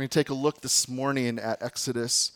[0.00, 2.32] We're going to take a look this morning at Exodus,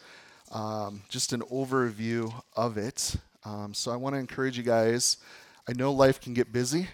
[0.53, 3.17] um, just an overview of it.
[3.43, 5.17] Um, so I want to encourage you guys.
[5.67, 6.89] I know life can get busy,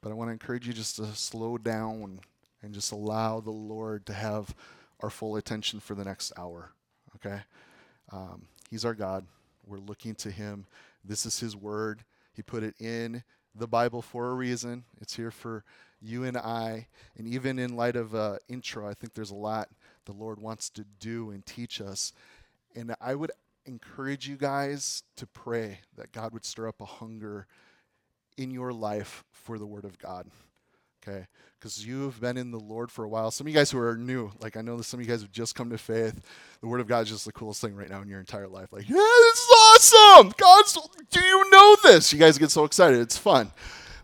[0.00, 2.20] but I want to encourage you just to slow down
[2.62, 4.54] and just allow the Lord to have
[5.00, 6.70] our full attention for the next hour.
[7.16, 7.40] Okay?
[8.12, 9.26] Um, he's our God.
[9.66, 10.66] We're looking to Him.
[11.04, 12.04] This is His Word.
[12.32, 13.24] He put it in
[13.56, 14.84] the Bible for a reason.
[15.00, 15.64] It's here for
[16.00, 16.86] you and I.
[17.18, 19.68] And even in light of uh, intro, I think there's a lot
[20.06, 22.12] the Lord wants to do and teach us.
[22.74, 23.32] And I would
[23.64, 27.46] encourage you guys to pray that God would stir up a hunger
[28.36, 30.26] in your life for the Word of God.
[31.02, 31.26] Okay?
[31.58, 33.30] Because you have been in the Lord for a while.
[33.30, 35.22] Some of you guys who are new, like I know that some of you guys
[35.22, 36.20] have just come to faith.
[36.60, 38.72] The Word of God is just the coolest thing right now in your entire life.
[38.72, 40.32] Like, yeah, this is awesome.
[40.36, 40.78] God's,
[41.10, 42.12] do you know this?
[42.12, 43.00] You guys get so excited.
[43.00, 43.52] It's fun.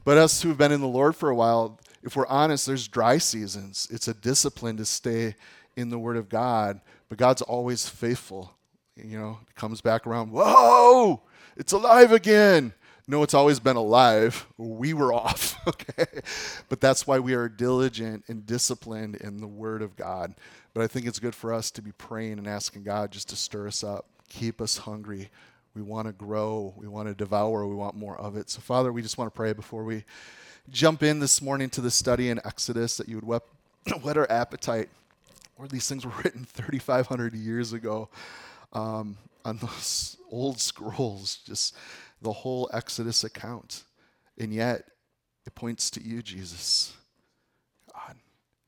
[0.04, 3.18] But us who've been in the Lord for a while, if we're honest, there's dry
[3.18, 3.88] seasons.
[3.90, 5.34] It's a discipline to stay
[5.78, 8.54] in the Word of God, but God's always faithful.
[8.96, 11.22] You know, comes back around, whoa,
[11.56, 12.74] it's alive again.
[13.06, 14.46] No, it's always been alive.
[14.58, 16.20] We were off, okay?
[16.68, 20.34] But that's why we are diligent and disciplined in the Word of God.
[20.74, 23.36] But I think it's good for us to be praying and asking God just to
[23.36, 25.30] stir us up, keep us hungry.
[25.74, 28.50] We want to grow, we want to devour, we want more of it.
[28.50, 30.04] So, Father, we just want to pray before we
[30.70, 34.88] jump in this morning to the study in Exodus that you would whet our appetite.
[35.58, 38.08] Lord, these things were written 3,500 years ago
[38.72, 41.38] um, on those old scrolls.
[41.44, 41.76] Just
[42.22, 43.82] the whole Exodus account.
[44.38, 44.84] And yet,
[45.46, 46.94] it points to you, Jesus.
[47.92, 48.16] God,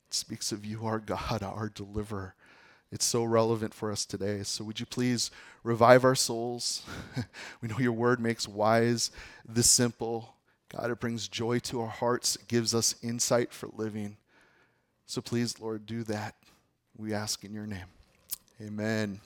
[0.08, 2.34] it speaks of you, our God, our deliverer.
[2.92, 4.42] It's so relevant for us today.
[4.42, 5.30] So, would you please
[5.62, 6.82] revive our souls?
[7.60, 9.12] we know your word makes wise
[9.48, 10.34] the simple.
[10.70, 14.16] God, it brings joy to our hearts, it gives us insight for living.
[15.06, 16.34] So, please, Lord, do that.
[17.00, 17.86] We ask in your name.
[18.60, 19.20] Amen.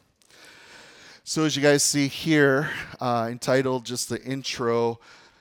[1.25, 5.01] So, as you guys see here, uh, entitled just the intro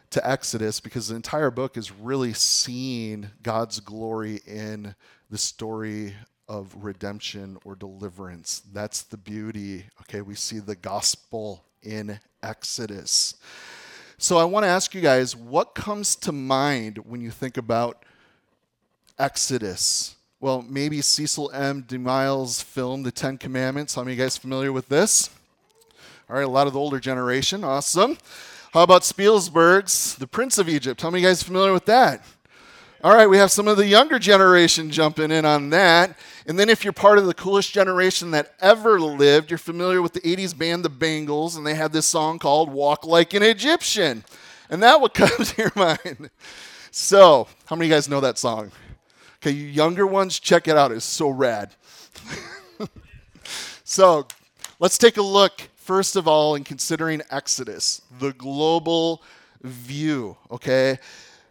[0.10, 4.96] to Exodus, because the entire book is really seeing God's glory in
[5.30, 6.16] the story
[6.50, 8.64] of redemption or deliverance.
[8.74, 9.86] That's the beauty.
[10.02, 13.36] Okay, we see the gospel in Exodus.
[14.18, 18.04] So, I want to ask you guys what comes to mind when you think about
[19.20, 20.16] Exodus?
[20.44, 21.84] Well, maybe Cecil M.
[21.84, 23.96] DeMille's film, The Ten Commandments.
[23.96, 25.30] How many of you guys familiar with this?
[26.30, 27.64] All right, a lot of the older generation.
[27.64, 28.18] Awesome.
[28.74, 31.02] How about Spielberg's The Prince of Egypt?
[31.02, 32.26] How many of you guys familiar with that?
[33.06, 36.20] All right, we have some of the younger generation jumping in on that.
[36.46, 40.12] And then, if you're part of the coolest generation that ever lived, you're familiar with
[40.12, 44.26] the 80s band The Bangles, and they had this song called Walk Like an Egyptian.
[44.70, 46.30] And that what comes to your mind.
[46.92, 48.74] So, how many of you guys know that song?
[49.44, 50.94] Okay, you younger ones, check it out.
[50.94, 51.76] It's so rad.
[53.84, 54.26] so,
[54.80, 59.22] let's take a look first of all, in considering Exodus, the global
[59.62, 60.98] view, okay?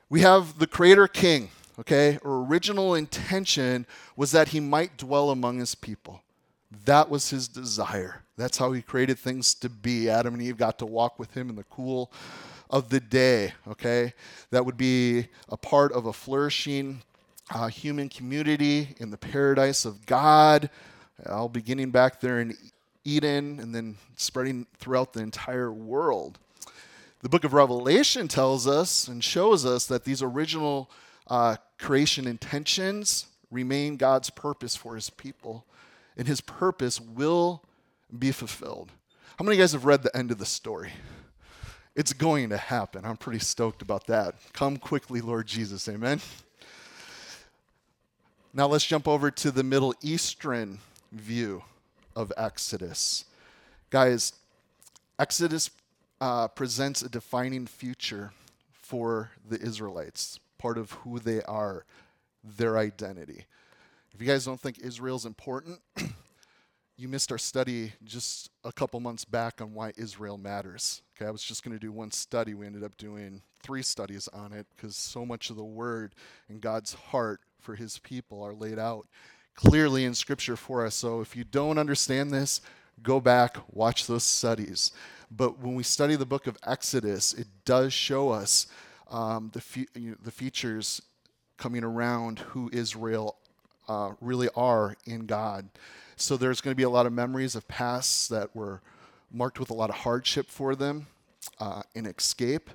[0.08, 2.18] We have the Creator King, okay?
[2.24, 3.86] Our original intention
[4.16, 6.22] was that he might dwell among his people.
[6.86, 8.22] That was his desire.
[8.38, 10.08] That's how he created things to be.
[10.08, 12.10] Adam and Eve got to walk with him in the cool
[12.70, 14.14] of the day, okay?
[14.50, 17.02] That would be a part of a flourishing
[17.52, 20.70] uh, human community in the paradise of God,
[21.28, 22.56] all beginning back there in
[23.04, 26.38] Eden and then spreading throughout the entire world.
[27.20, 30.90] The book of Revelation tells us and shows us that these original
[31.28, 35.64] uh, creation intentions remain God's purpose for his people,
[36.16, 37.62] and his purpose will
[38.18, 38.90] be fulfilled.
[39.38, 40.92] How many of you guys have read the end of the story?
[41.94, 43.04] It's going to happen.
[43.04, 44.34] I'm pretty stoked about that.
[44.52, 45.88] Come quickly, Lord Jesus.
[45.88, 46.20] Amen.
[48.54, 50.80] Now let's jump over to the Middle Eastern
[51.10, 51.62] view
[52.14, 53.24] of Exodus.
[53.88, 54.34] Guys,
[55.18, 55.70] Exodus
[56.20, 58.32] uh, presents a defining future
[58.70, 61.86] for the Israelites, part of who they are,
[62.44, 63.46] their identity.
[64.12, 65.80] If you guys don't think Israel's important,
[66.98, 71.00] you missed our study just a couple months back on why Israel matters.
[71.16, 72.52] Okay, I was just going to do one study.
[72.52, 76.14] We ended up doing three studies on it because so much of the word
[76.50, 79.06] and God's heart for his people are laid out
[79.54, 80.94] clearly in Scripture for us.
[80.94, 82.60] So if you don't understand this,
[83.02, 84.92] go back, watch those studies.
[85.30, 88.66] But when we study the book of Exodus, it does show us
[89.10, 91.02] um, the, fe- you know, the features
[91.56, 93.36] coming around who Israel
[93.88, 95.68] uh, really are in God.
[96.16, 98.80] So there's going to be a lot of memories of pasts that were
[99.30, 101.06] marked with a lot of hardship for them
[101.58, 102.70] uh, in escape.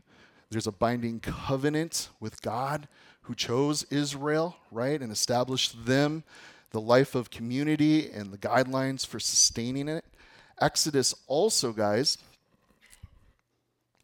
[0.50, 2.88] There's a binding covenant with God
[3.28, 6.24] who chose Israel, right, and established them
[6.72, 10.06] the life of community and the guidelines for sustaining it.
[10.60, 12.18] Exodus also, guys,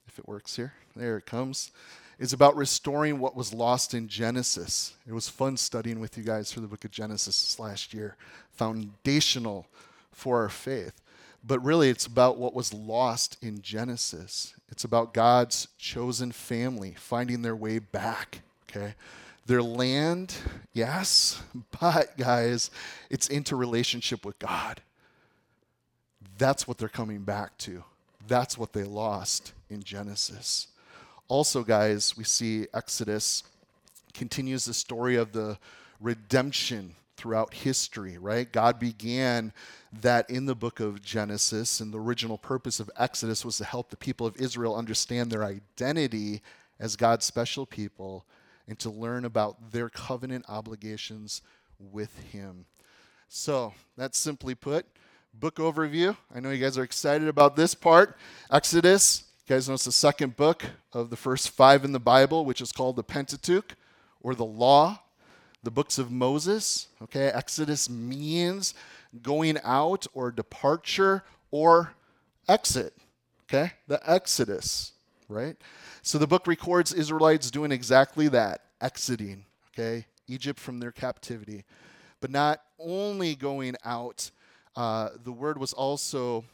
[0.08, 1.72] if it works here, there it comes,
[2.20, 4.94] is about restoring what was lost in Genesis.
[5.08, 8.16] It was fun studying with you guys through the book of Genesis last year,
[8.52, 9.68] foundational
[10.12, 11.02] for our faith.
[11.44, 14.54] But really, it's about what was lost in Genesis.
[14.70, 18.42] It's about God's chosen family finding their way back,
[18.76, 18.96] okay?
[19.46, 20.36] Their land,
[20.74, 21.42] yes,
[21.80, 22.72] but guys,
[23.10, 24.82] it's into relationship with God.
[26.38, 27.84] That's what they're coming back to.
[28.28, 30.68] That's what they lost in Genesis.
[31.28, 33.44] Also, guys, we see Exodus
[34.14, 35.58] continues the story of the
[36.00, 38.52] redemption throughout history, right?
[38.52, 39.54] God began
[40.02, 43.90] that in the book of Genesis, and the original purpose of Exodus was to help
[43.90, 46.42] the people of Israel understand their identity
[46.80, 48.26] as God's special people
[48.68, 51.42] and to learn about their covenant obligations
[51.80, 52.66] with Him.
[53.28, 54.86] So, that's simply put,
[55.34, 56.16] book overview.
[56.34, 58.18] I know you guys are excited about this part.
[58.52, 60.64] Exodus, you guys know it's the second book
[60.94, 63.76] of the first five in the Bible, which is called the Pentateuch
[64.22, 65.02] or the Law,
[65.64, 66.88] the books of Moses.
[67.02, 68.74] Okay, Exodus means
[69.22, 71.94] going out or departure or
[72.48, 72.94] exit.
[73.44, 74.93] Okay, the Exodus,
[75.30, 75.56] right?
[76.02, 81.64] So the book records Israelites doing exactly that, exiting, okay, Egypt from their captivity.
[82.22, 84.32] But not only going out,
[84.76, 86.46] uh, the word was also,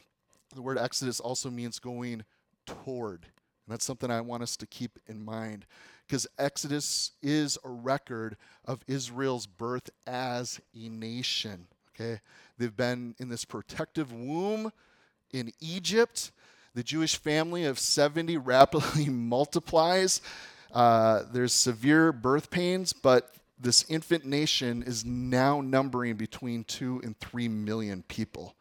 [0.54, 2.24] the word Exodus also means going
[2.66, 3.22] toward.
[3.22, 5.66] And that's something I want us to keep in mind
[6.06, 11.68] because Exodus is a record of Israel's birth as a nation.
[11.94, 12.20] Okay?
[12.58, 14.72] They've been in this protective womb
[15.32, 16.32] in Egypt.
[16.74, 20.20] The Jewish family of 70 rapidly multiplies.
[20.72, 27.18] Uh, there's severe birth pains, but this infant nation is now numbering between two and
[27.18, 28.54] three million people.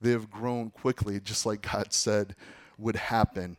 [0.00, 2.36] They have grown quickly, just like God said
[2.78, 3.56] would happen.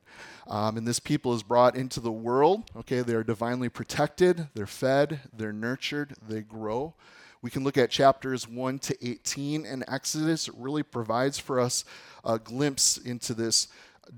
[0.47, 2.69] Um, and this people is brought into the world.
[2.77, 6.93] Okay, they are divinely protected, they're fed, they're nurtured, they grow.
[7.41, 10.49] We can look at chapters 1 to 18 in Exodus.
[10.49, 11.85] Really provides for us
[12.23, 13.67] a glimpse into this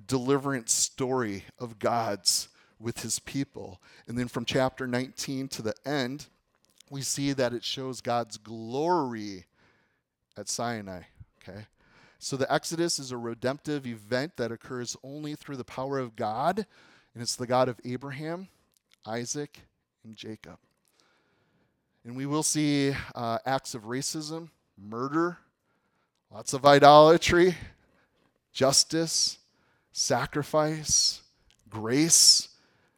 [0.07, 2.49] deliverance story of God's
[2.79, 3.81] with his people.
[4.07, 6.27] And then from chapter 19 to the end,
[6.89, 9.45] we see that it shows God's glory
[10.37, 11.01] at Sinai.
[11.41, 11.65] Okay?
[12.17, 16.65] So the Exodus is a redemptive event that occurs only through the power of God,
[17.13, 18.49] and it's the God of Abraham,
[19.05, 19.61] Isaac,
[20.03, 20.57] and Jacob.
[22.03, 25.37] And we will see uh, acts of racism, murder,
[26.31, 27.55] lots of idolatry,
[28.51, 29.38] justice,
[29.91, 31.21] sacrifice,
[31.69, 32.49] grace,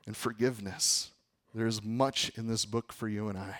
[0.06, 1.12] and forgiveness.
[1.54, 3.60] There's much in this book for you and I.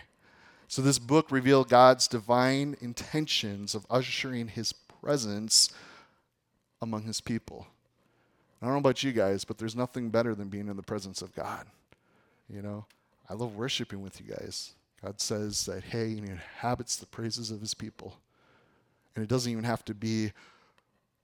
[0.68, 5.70] So, this book reveals God's divine intentions of ushering his presence
[6.82, 7.68] among his people.
[8.62, 11.22] I don't know about you guys, but there's nothing better than being in the presence
[11.22, 11.66] of God.
[12.50, 12.86] You know,
[13.30, 14.74] I love worshiping with you guys.
[15.04, 18.18] God says that, hey, he inhabits the praises of his people.
[19.16, 20.32] And it doesn't even have to be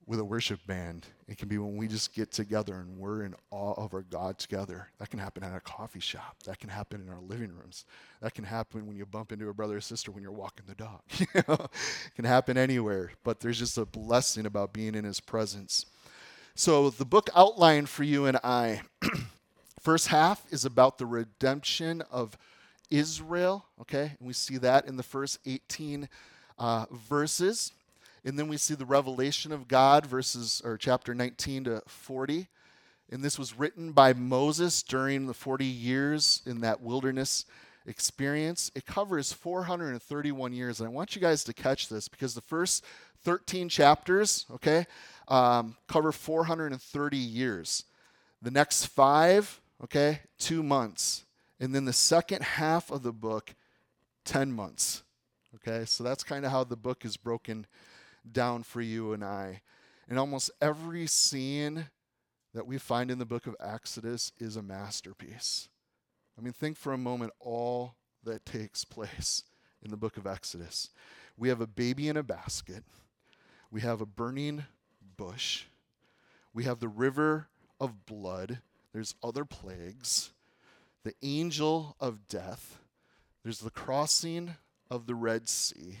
[0.08, 1.06] with a worship band.
[1.28, 4.38] It can be when we just get together and we're in awe of our God
[4.38, 4.88] together.
[4.98, 6.36] That can happen at a coffee shop.
[6.46, 7.84] That can happen in our living rooms.
[8.22, 10.74] That can happen when you bump into a brother or sister when you're walking the
[10.74, 11.02] dog.
[11.34, 11.44] it
[12.16, 15.84] can happen anywhere, but there's just a blessing about being in his presence.
[16.54, 18.80] So the book outline for you and I,
[19.82, 22.38] first half is about the redemption of
[22.90, 24.14] Israel, okay?
[24.18, 26.08] And we see that in the first 18
[26.58, 27.72] uh, verses.
[28.24, 32.48] And then we see the revelation of God, verses or chapter 19 to 40.
[33.10, 37.46] And this was written by Moses during the 40 years in that wilderness
[37.86, 38.70] experience.
[38.74, 40.80] It covers 431 years.
[40.80, 42.84] And I want you guys to catch this because the first
[43.24, 44.86] 13 chapters, okay,
[45.28, 47.84] um, cover 430 years.
[48.42, 51.24] The next five, okay, two months.
[51.58, 53.54] And then the second half of the book,
[54.24, 55.02] 10 months.
[55.56, 57.66] Okay, so that's kind of how the book is broken
[58.32, 59.62] down for you and I.
[60.08, 61.86] And almost every scene
[62.54, 65.68] that we find in the book of Exodus is a masterpiece.
[66.38, 67.94] I mean, think for a moment all
[68.24, 69.44] that takes place
[69.82, 70.90] in the book of Exodus.
[71.36, 72.84] We have a baby in a basket,
[73.70, 74.64] we have a burning
[75.16, 75.64] bush,
[76.52, 77.48] we have the river
[77.80, 78.58] of blood,
[78.92, 80.30] there's other plagues,
[81.04, 82.78] the angel of death,
[83.42, 84.56] there's the crossing
[84.90, 85.98] of the Red Sea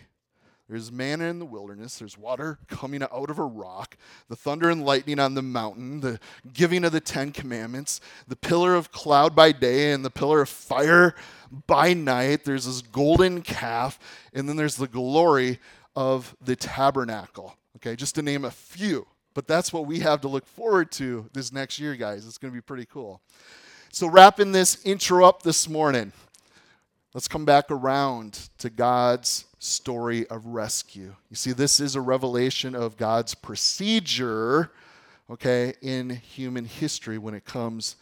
[0.68, 1.98] There's manna in the wilderness.
[1.98, 3.96] There's water coming out of a rock.
[4.28, 6.00] The thunder and lightning on the mountain.
[6.00, 6.20] The
[6.52, 8.00] giving of the Ten Commandments.
[8.26, 11.14] The pillar of cloud by day and the pillar of fire
[11.66, 12.44] by night.
[12.44, 13.98] There's this golden calf.
[14.34, 15.58] And then there's the glory
[15.96, 17.56] of the tabernacle.
[17.76, 19.06] Okay, just to name a few.
[19.32, 22.26] But that's what we have to look forward to this next year, guys.
[22.26, 23.22] It's going to be pretty cool.
[23.90, 26.12] So, wrapping this intro up this morning,
[27.14, 31.14] let's come back around to God's story of rescue.
[31.30, 34.70] You see, this is a revelation of God's procedure,
[35.30, 37.96] okay, in human history when it comes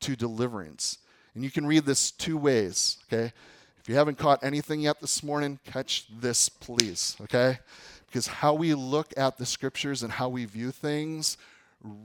[0.00, 0.98] to deliverance.
[1.34, 3.32] And you can read this two ways, okay?
[3.80, 7.58] If you haven't caught anything yet this morning, catch this, please, okay?
[8.06, 11.36] Because how we look at the scriptures and how we view things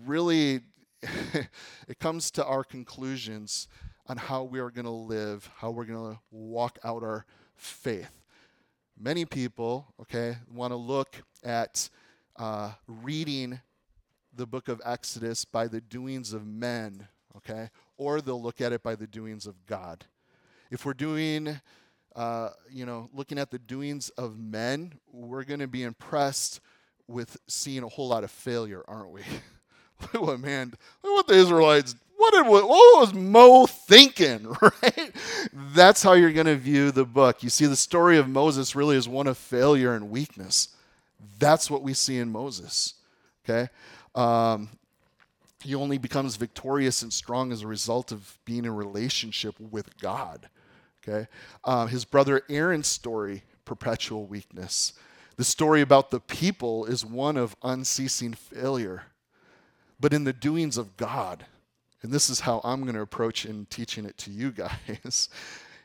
[0.06, 0.62] really
[1.88, 3.68] it comes to our conclusions
[4.08, 7.26] on how we are going to live, how we're going to walk out our
[7.56, 8.12] faith.
[9.00, 11.88] Many people, okay, want to look at
[12.36, 13.60] uh, reading
[14.36, 18.82] the book of Exodus by the doings of men, okay, or they'll look at it
[18.82, 20.06] by the doings of God.
[20.72, 21.62] If we're doing,
[22.16, 26.60] uh, you know, looking at the doings of men, we're going to be impressed
[27.08, 29.22] with seeing a whole lot of failure, aren't we?
[30.14, 30.74] look what man,
[31.04, 35.12] look what the Israelites what, did, what was Mo thinking, right?
[35.54, 37.44] That's how you're going to view the book.
[37.44, 40.70] You see, the story of Moses really is one of failure and weakness.
[41.40, 42.96] That's what we see in Moses,
[43.44, 43.70] okay?
[44.16, 44.70] Um,
[45.64, 50.50] he only becomes victorious and strong as a result of being in relationship with God,
[51.08, 51.28] okay?
[51.64, 54.94] Um, his brother Aaron's story, perpetual weakness.
[55.36, 59.04] The story about the people is one of unceasing failure.
[60.00, 61.46] But in the doings of God,
[62.02, 64.52] and this is how I'm going to approach in teaching it to you
[64.88, 65.30] guys.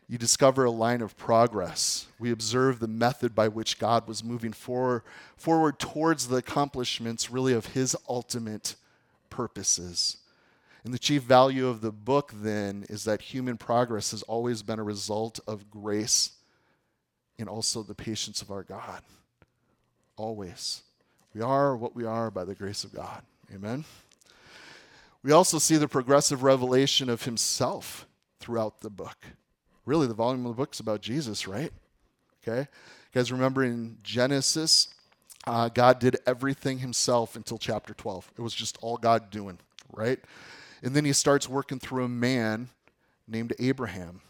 [0.09, 2.07] you discover a line of progress.
[2.19, 5.05] We observe the method by which God was moving for,
[5.37, 8.77] forward towards the accomplishments, really, of His ultimate
[9.31, 10.19] purposes.
[10.85, 14.81] And the chief value of the book, then, is that human progress has always been
[14.81, 16.33] a result of grace
[17.39, 19.03] and also the patience of our God.
[20.17, 20.83] Always.
[21.35, 23.23] We are what we are by the grace of God.
[23.55, 23.85] Amen.
[25.23, 28.07] We also see the progressive revelation of himself
[28.41, 29.17] throughout the book.
[29.87, 31.73] Really, the volume of the book is about Jesus, right?
[32.43, 32.61] Okay?
[32.61, 32.67] You
[33.15, 34.89] guys remember in Genesis,
[35.47, 38.33] uh, God did everything himself until chapter 12.
[38.37, 39.59] It was just all God doing,
[39.93, 40.19] right?
[40.83, 42.69] And then he starts working through a man
[43.29, 44.23] named Abraham.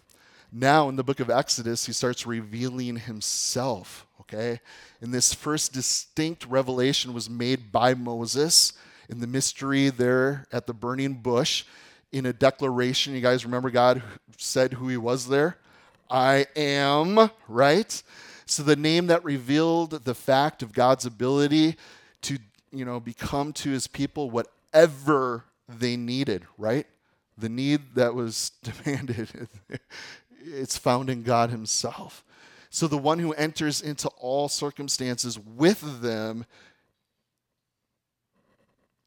[0.51, 4.61] Now, in the book of Exodus, he starts revealing himself, okay?
[5.01, 8.75] And this first distinct revelation was made by Moses
[9.13, 11.65] in the mystery there at the burning bush
[12.13, 13.15] in a declaration.
[13.15, 14.03] You guys remember God
[14.39, 15.59] said who he was there?
[16.11, 18.03] I am, right?
[18.47, 21.77] So the name that revealed the fact of God's ability
[22.23, 22.39] to,
[22.73, 26.87] you know, become to his people whatever they needed, right?
[27.37, 29.29] The need that was demanded,
[30.41, 32.25] it's found in God himself.
[32.71, 36.47] So the one who enters into all circumstances with them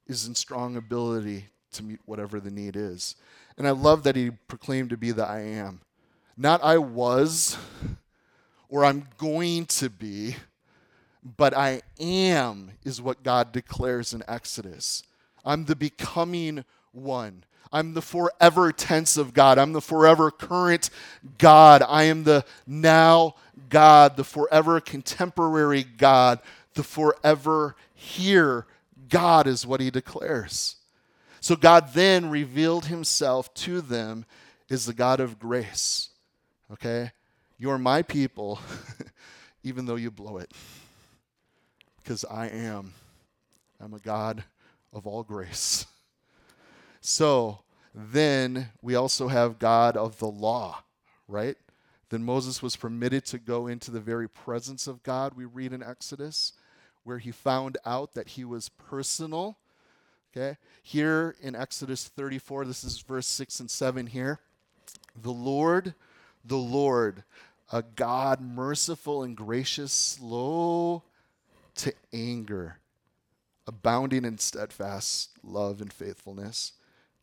[0.07, 3.15] is in strong ability to meet whatever the need is.
[3.57, 5.81] And I love that he proclaimed to be the I am.
[6.37, 7.57] Not I was
[8.69, 10.35] or I'm going to be,
[11.23, 15.03] but I am is what God declares in Exodus.
[15.43, 17.43] I'm the becoming one.
[17.71, 19.57] I'm the forever tense of God.
[19.57, 20.89] I'm the forever current
[21.37, 21.83] God.
[21.87, 23.35] I am the now
[23.69, 26.39] God, the forever contemporary God,
[26.75, 28.65] the forever here
[29.09, 30.77] God is what he declares.
[31.41, 34.25] So God then revealed himself to them
[34.69, 36.09] as the God of grace.
[36.71, 37.11] Okay?
[37.57, 38.59] You're my people,
[39.63, 40.51] even though you blow it.
[42.01, 42.93] Because I am.
[43.79, 44.43] I'm a God
[44.93, 45.85] of all grace.
[47.07, 47.59] So
[47.93, 50.81] then we also have God of the law,
[51.27, 51.55] right?
[52.09, 55.83] Then Moses was permitted to go into the very presence of God, we read in
[55.83, 56.53] Exodus
[57.05, 59.57] where he found out that he was personal.
[60.35, 60.57] Okay?
[60.83, 64.39] Here in Exodus 34, this is verse 6 and 7 here.
[65.21, 65.93] The Lord,
[66.43, 67.23] the Lord,
[67.71, 71.03] a God merciful and gracious, slow
[71.75, 72.79] to anger,
[73.67, 76.73] abounding in steadfast love and faithfulness,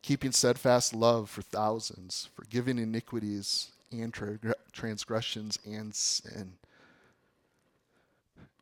[0.00, 4.38] keeping steadfast love for thousands, forgiving iniquities and tra-
[4.72, 6.54] transgressions and sin.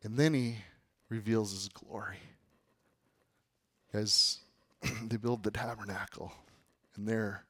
[0.03, 0.57] And then he
[1.11, 2.17] reveals his glory.
[3.93, 4.39] As
[5.03, 6.31] they build the tabernacle,
[6.95, 7.43] and there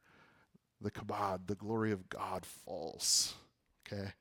[0.82, 3.36] the kabod, the glory of God falls,
[3.86, 4.14] okay,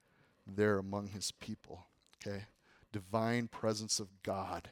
[0.46, 1.86] there among his people,
[2.22, 2.44] okay.
[2.92, 4.68] divine presence of God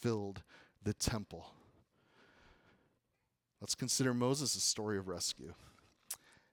[0.00, 0.42] filled
[0.82, 1.52] the temple.
[3.60, 5.54] Let's consider Moses' story of rescue.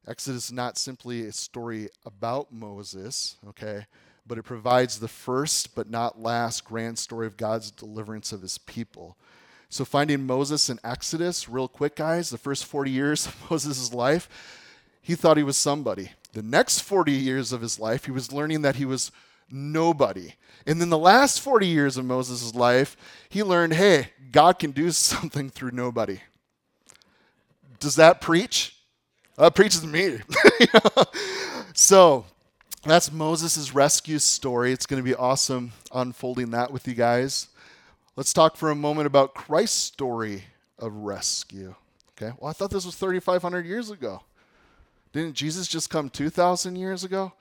[0.08, 3.88] Exodus is not simply a story about Moses, okay,
[4.26, 8.58] but it provides the first but not last grand story of God's deliverance of his
[8.58, 9.18] people.
[9.70, 14.28] So, finding Moses in Exodus, real quick, guys, the first 40 years of Moses' life,
[15.02, 16.12] he thought he was somebody.
[16.34, 19.12] The next 40 years of his life, he was learning that he was
[19.50, 20.34] nobody.
[20.66, 22.96] And then the last 40 years of Moses' life,
[23.30, 26.20] he learned hey, God can do something through nobody.
[27.80, 28.78] Does that preach?
[29.38, 30.20] Uh, preaches me.
[31.74, 32.26] so
[32.84, 34.72] that's Moses' rescue story.
[34.72, 37.48] It's going to be awesome unfolding that with you guys.
[38.16, 40.46] Let's talk for a moment about Christ's story
[40.80, 41.76] of rescue.
[42.18, 44.24] Okay, well, I thought this was 3,500 years ago.
[45.14, 47.34] Didn't Jesus just come 2,000 years ago?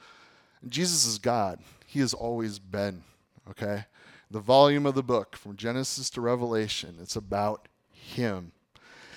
[0.69, 1.61] Jesus is God.
[1.87, 3.03] He has always been.
[3.49, 3.85] Okay?
[4.31, 8.53] The volume of the book, from Genesis to Revelation, it's about Him.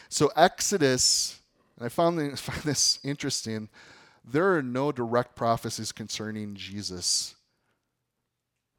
[0.10, 1.40] So, Exodus,
[1.78, 3.70] and I found, find this interesting,
[4.24, 7.36] there are no direct prophecies concerning Jesus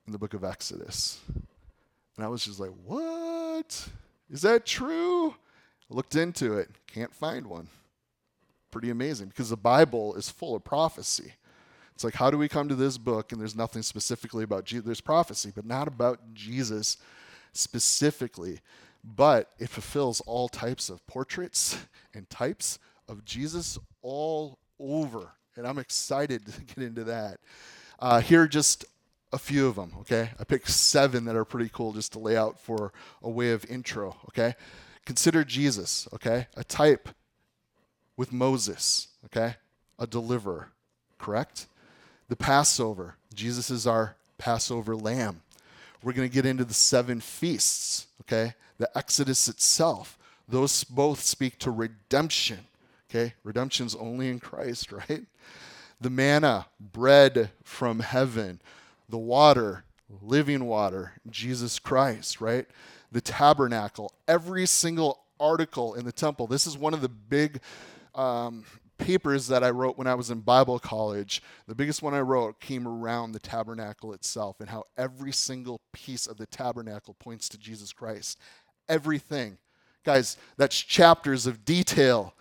[0.07, 1.21] in the book of Exodus.
[2.17, 3.89] And I was just like, what?
[4.31, 5.35] Is that true?
[5.89, 7.69] Looked into it, can't find one.
[8.71, 11.35] Pretty amazing because the Bible is full of prophecy.
[11.95, 14.85] It's like, how do we come to this book and there's nothing specifically about Jesus?
[14.85, 16.97] There's prophecy, but not about Jesus
[17.53, 18.61] specifically
[19.05, 21.77] but it fulfills all types of portraits
[22.15, 25.33] and types of Jesus all over.
[25.57, 27.41] And I'm excited to get into that.
[27.99, 28.85] Uh, here are just
[29.33, 30.31] a few of them, okay?
[30.39, 33.65] I picked seven that are pretty cool just to lay out for a way of
[33.67, 34.55] intro, okay?
[35.05, 36.47] Consider Jesus, okay?
[36.57, 37.09] A type
[38.17, 39.57] with Moses, okay?
[39.99, 40.71] A deliverer,
[41.19, 41.67] correct?
[42.29, 45.43] The Passover, Jesus is our Passover lamb.
[46.03, 48.55] We're going to get into the seven feasts, okay?
[48.79, 50.19] the Exodus itself.
[50.49, 52.67] Those both speak to redemption.
[53.15, 53.35] Okay?
[53.45, 55.25] Redemption's only in Christ, right?
[56.01, 58.61] The manna, bread from heaven.
[59.09, 59.85] The water,
[60.23, 62.67] living water, Jesus Christ, right?
[63.13, 66.47] The tabernacle, every single article in the temple.
[66.47, 67.61] This is one of the big
[68.15, 68.65] um,
[68.99, 71.43] papers that I wrote when I was in Bible college.
[71.69, 76.27] The biggest one I wrote came around the tabernacle itself and how every single piece
[76.27, 78.39] of the tabernacle points to Jesus Christ
[78.89, 79.57] everything.
[80.05, 82.35] Guys, that's chapters of detail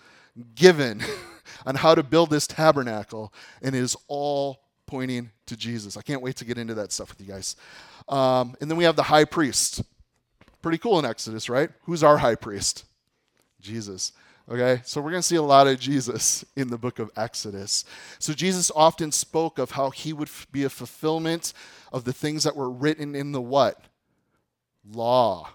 [0.55, 1.01] given
[1.65, 5.97] on how to build this tabernacle, and it is all pointing to Jesus.
[5.97, 7.55] I can't wait to get into that stuff with you guys.
[8.07, 9.83] Um, and then we have the high priest.
[10.61, 11.69] Pretty cool in Exodus, right?
[11.83, 12.85] Who's our high priest?
[13.59, 14.11] Jesus.
[14.49, 17.85] Okay, so we're going to see a lot of Jesus in the book of Exodus.
[18.19, 21.53] So Jesus often spoke of how he would f- be a fulfillment
[21.93, 23.81] of the things that were written in the what?
[24.85, 25.49] Law.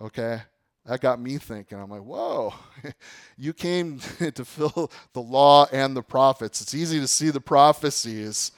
[0.00, 0.42] Okay?
[0.86, 1.78] That got me thinking.
[1.78, 2.54] I'm like, whoa,
[3.36, 3.98] you came
[4.34, 6.60] to fill the law and the prophets.
[6.60, 8.52] It's easy to see the prophecies,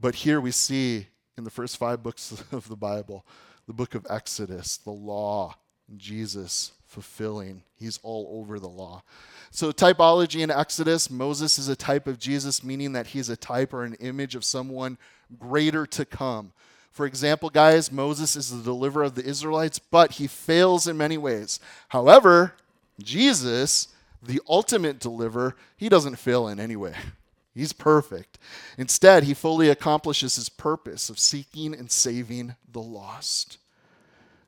[0.00, 3.26] but here we see in the first five books of the Bible,
[3.66, 5.56] the book of Exodus, the law,
[5.96, 7.62] Jesus fulfilling.
[7.74, 9.02] He's all over the law.
[9.50, 13.74] So, typology in Exodus, Moses is a type of Jesus, meaning that he's a type
[13.74, 14.96] or an image of someone
[15.38, 16.52] greater to come.
[16.96, 21.18] For example, guys, Moses is the deliverer of the Israelites, but he fails in many
[21.18, 21.60] ways.
[21.88, 22.54] However,
[22.98, 23.88] Jesus,
[24.22, 26.94] the ultimate deliverer, he doesn't fail in any way.
[27.54, 28.38] He's perfect.
[28.78, 33.58] Instead, he fully accomplishes his purpose of seeking and saving the lost.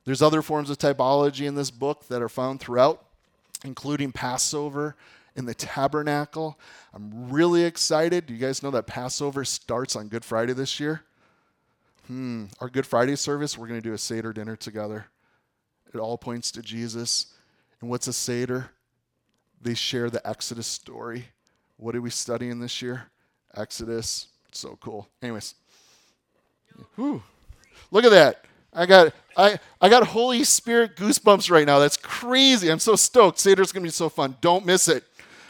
[0.05, 3.05] There's other forms of typology in this book that are found throughout,
[3.63, 4.95] including Passover
[5.35, 6.57] and the tabernacle.
[6.95, 8.25] I'm really excited.
[8.25, 11.03] Do you guys know that Passover starts on Good Friday this year?
[12.09, 15.05] Hmm, our Good Friday service, we're going to do a Seder dinner together.
[15.93, 17.27] It all points to Jesus.
[17.79, 18.71] And what's a Seder?
[19.61, 21.25] They share the Exodus story.
[21.77, 23.03] What are we studying this year?
[23.55, 24.27] Exodus.
[24.51, 25.07] So cool.
[25.21, 25.53] Anyways.
[26.95, 27.21] Whew.
[27.91, 28.45] Look at that.
[28.73, 31.79] I got I, I got Holy Spirit goosebumps right now.
[31.79, 32.69] That's crazy.
[32.69, 33.39] I'm so stoked.
[33.39, 34.35] Seder's gonna be so fun.
[34.41, 35.03] Don't miss it.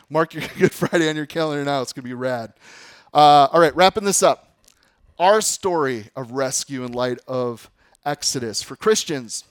[0.10, 1.82] Mark your Good Friday on your calendar now.
[1.82, 2.54] It's gonna be rad.
[3.14, 4.49] Uh, all right, wrapping this up
[5.20, 7.70] our story of rescue in light of
[8.06, 8.64] Exodus.
[8.64, 9.44] For Christians,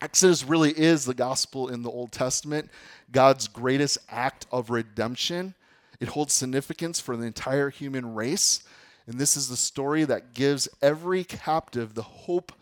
[0.00, 2.70] Exodus really is the gospel in the Old Testament,
[3.10, 5.54] God's greatest act of redemption.
[5.98, 8.62] It holds significance for the entire human race.
[9.08, 12.52] And this is the story that gives every captive the hope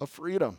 [0.00, 0.58] of freedom.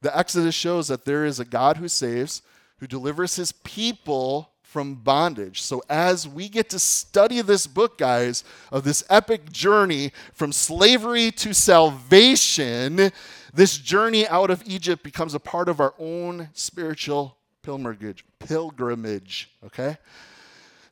[0.00, 2.42] The Exodus shows that there is a God who saves,
[2.78, 5.62] who delivers his people from bondage.
[5.62, 11.30] So, as we get to study this book, guys, of this epic journey from slavery
[11.30, 13.12] to salvation,
[13.52, 18.24] this journey out of Egypt becomes a part of our own spiritual pilgrimage.
[18.40, 19.96] Pilgrimage, okay?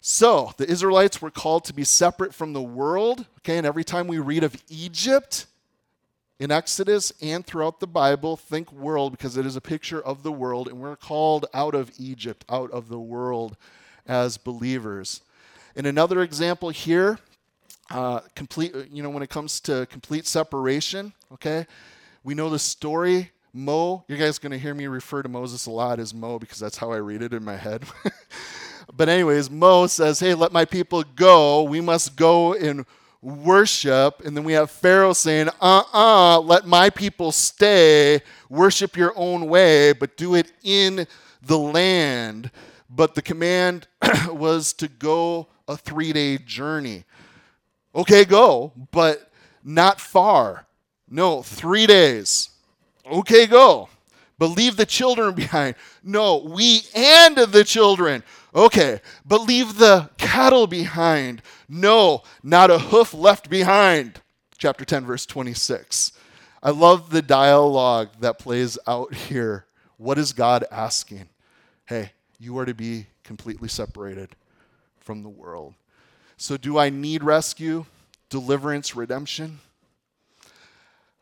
[0.01, 3.59] So, the Israelites were called to be separate from the world, okay?
[3.59, 5.47] And every time we read of Egypt,
[6.43, 10.33] in Exodus and throughout the Bible, think world because it is a picture of the
[10.33, 13.57] world, and we're called out of Egypt, out of the world
[14.09, 15.21] as believers.
[15.77, 17.21] In another example here,
[17.93, 21.65] uh, complete, you know, when it comes to complete separation, okay,
[22.25, 23.31] we know the story.
[23.53, 26.41] Mo, you guys are going to hear me refer to Moses a lot as Mo
[26.41, 27.85] because that's how I read it in my head.
[28.93, 31.63] but, anyways, Mo says, Hey, let my people go.
[31.63, 32.85] We must go in
[33.23, 34.21] worship.
[34.25, 39.13] And then we have Pharaoh saying, uh uh-uh, uh let my people stay, worship your
[39.17, 41.07] own way, but do it in
[41.41, 42.51] the land.
[42.91, 43.87] But the command
[44.29, 47.05] was to go a three day journey.
[47.95, 49.31] Okay, go, but
[49.63, 50.67] not far.
[51.09, 52.51] No, three days.
[53.07, 53.89] Okay, go.
[54.39, 55.77] But leave the children behind.
[56.03, 58.23] No, we and the children.
[58.55, 61.43] Okay, but leave the cattle behind.
[61.69, 64.21] No, not a hoof left behind.
[64.59, 66.13] Chapter 10, verse 26.
[66.63, 69.65] I love the dialogue that plays out here.
[69.97, 71.29] What is God asking?
[71.87, 74.37] Hey, you are to be completely separated
[75.01, 75.75] from the world.
[76.37, 77.87] So, do I need rescue,
[78.29, 79.61] deliverance, redemption?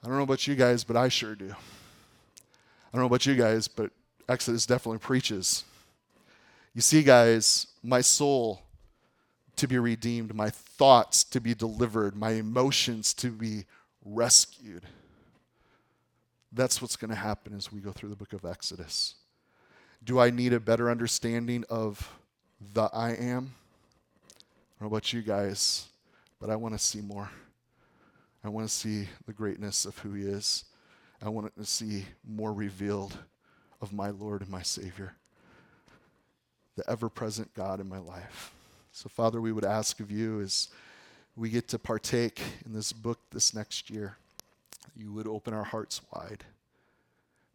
[0.02, 1.50] I don't know about you guys, but I sure do.
[1.50, 3.90] I don't know about you guys, but
[4.28, 5.64] Exodus definitely preaches
[6.74, 8.62] you see, guys, my soul
[9.56, 13.64] to be redeemed, my thoughts to be delivered, my emotions to be
[14.04, 14.84] rescued.
[16.52, 19.16] That's what's going to happen as we go through the book of Exodus.
[20.02, 22.08] Do I need a better understanding of
[22.72, 23.52] the I am?
[24.26, 25.88] I don't know about you guys,
[26.40, 27.30] but I want to see more.
[28.42, 30.64] I want to see the greatness of who He is.
[31.20, 33.18] I want to see more revealed
[33.82, 35.16] of my Lord and my Savior
[36.80, 38.54] the ever present God in my life.
[38.90, 40.68] So, Father, we would ask of you as
[41.36, 44.16] we get to partake in this book this next year,
[44.96, 46.44] you would open our hearts wide.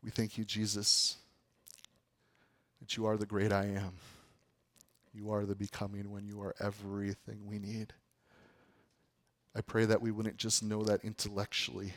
[0.03, 1.17] We thank you, Jesus,
[2.79, 3.93] that you are the great I am.
[5.11, 7.93] You are the becoming when you are everything we need.
[9.55, 11.93] I pray that we wouldn't just know that intellectually,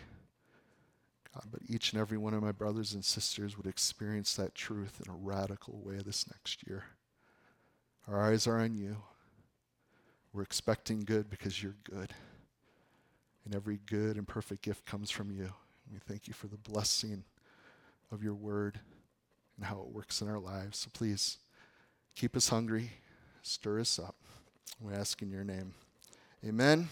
[1.35, 5.03] God, but each and every one of my brothers and sisters would experience that truth
[5.05, 6.85] in a radical way this next year.
[8.09, 8.97] Our eyes are on you.
[10.33, 12.15] We're expecting good because you're good.
[13.45, 15.53] And every good and perfect gift comes from you.
[15.93, 17.25] We thank you for the blessing
[18.11, 18.81] of your word
[19.57, 20.79] and how it works in our lives.
[20.79, 21.39] So please
[22.15, 22.91] keep us hungry,
[23.43, 24.17] stir us up.
[24.81, 25.75] We ask in your name.
[26.47, 26.89] Amen.